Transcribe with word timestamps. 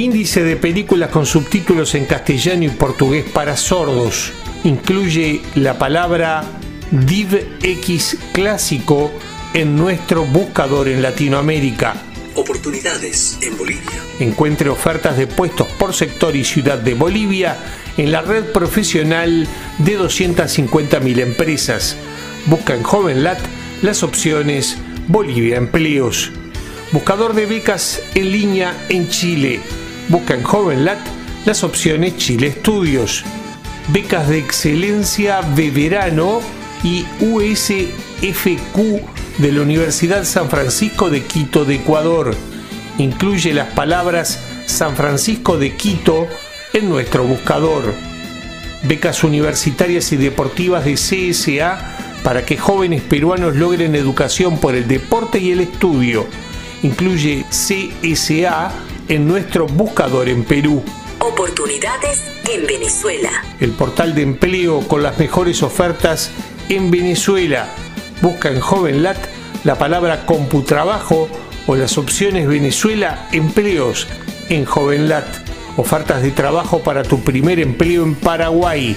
Índice 0.00 0.42
de 0.42 0.56
películas 0.56 1.10
con 1.10 1.26
subtítulos 1.26 1.94
en 1.94 2.06
castellano 2.06 2.64
y 2.64 2.70
portugués 2.70 3.22
para 3.34 3.54
sordos. 3.54 4.32
Incluye 4.64 5.42
la 5.56 5.78
palabra 5.78 6.42
DivX 6.90 8.16
clásico 8.32 9.12
en 9.52 9.76
nuestro 9.76 10.24
buscador 10.24 10.88
en 10.88 11.02
Latinoamérica. 11.02 11.96
Oportunidades 12.34 13.36
en 13.42 13.58
Bolivia. 13.58 14.02
Encuentre 14.20 14.70
ofertas 14.70 15.18
de 15.18 15.26
puestos 15.26 15.68
por 15.78 15.92
sector 15.92 16.34
y 16.34 16.44
ciudad 16.44 16.78
de 16.78 16.94
Bolivia 16.94 17.58
en 17.98 18.10
la 18.10 18.22
red 18.22 18.44
profesional 18.52 19.46
de 19.76 19.98
250.000 19.98 21.18
empresas. 21.18 21.94
Busca 22.46 22.74
en 22.74 22.84
JovenLat 22.84 23.38
las 23.82 24.02
opciones 24.02 24.78
Bolivia 25.08 25.58
Empleos. 25.58 26.30
Buscador 26.90 27.34
de 27.34 27.44
becas 27.44 28.00
en 28.14 28.32
línea 28.32 28.74
en 28.88 29.10
Chile. 29.10 29.60
Busca 30.10 30.34
en 30.34 30.42
JovenLat 30.42 30.98
las 31.46 31.62
opciones 31.62 32.16
Chile 32.16 32.48
Estudios. 32.48 33.22
Becas 33.92 34.28
de 34.28 34.38
excelencia 34.38 35.40
de 35.40 35.70
verano 35.70 36.40
y 36.82 37.04
USFQ 37.20 38.76
de 39.38 39.52
la 39.52 39.62
Universidad 39.62 40.24
San 40.24 40.50
Francisco 40.50 41.10
de 41.10 41.22
Quito 41.22 41.64
de 41.64 41.76
Ecuador. 41.76 42.34
Incluye 42.98 43.54
las 43.54 43.68
palabras 43.68 44.40
San 44.66 44.96
Francisco 44.96 45.58
de 45.58 45.76
Quito 45.76 46.26
en 46.72 46.88
nuestro 46.88 47.22
buscador. 47.22 47.94
Becas 48.82 49.22
universitarias 49.22 50.10
y 50.10 50.16
deportivas 50.16 50.84
de 50.84 50.94
CSA 50.94 52.18
para 52.24 52.44
que 52.44 52.56
jóvenes 52.56 53.02
peruanos 53.02 53.54
logren 53.54 53.94
educación 53.94 54.58
por 54.58 54.74
el 54.74 54.88
deporte 54.88 55.38
y 55.38 55.52
el 55.52 55.60
estudio. 55.60 56.26
Incluye 56.82 57.44
CSA 57.50 58.72
en 59.10 59.26
nuestro 59.26 59.66
buscador 59.66 60.28
en 60.28 60.44
Perú. 60.44 60.82
Oportunidades 61.18 62.22
en 62.48 62.64
Venezuela. 62.64 63.30
El 63.58 63.72
portal 63.72 64.14
de 64.14 64.22
empleo 64.22 64.86
con 64.86 65.02
las 65.02 65.18
mejores 65.18 65.64
ofertas 65.64 66.30
en 66.68 66.92
Venezuela. 66.92 67.66
Busca 68.22 68.50
en 68.50 68.60
JovenLat 68.60 69.18
la 69.64 69.74
palabra 69.74 70.24
computrabajo 70.26 71.28
o 71.66 71.74
las 71.74 71.98
opciones 71.98 72.46
Venezuela 72.46 73.28
empleos 73.32 74.06
en 74.48 74.64
JovenLat. 74.64 75.26
Ofertas 75.76 76.22
de 76.22 76.30
trabajo 76.30 76.78
para 76.78 77.02
tu 77.02 77.20
primer 77.24 77.58
empleo 77.58 78.04
en 78.04 78.14
Paraguay. 78.14 78.96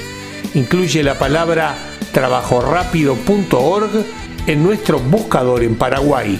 Incluye 0.53 1.01
la 1.01 1.17
palabra 1.17 1.75
trabajorápido.org 2.11 4.05
en 4.45 4.63
nuestro 4.63 4.99
buscador 4.99 5.63
en 5.63 5.75
Paraguay. 5.75 6.39